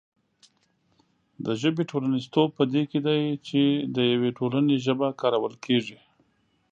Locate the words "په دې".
2.57-2.83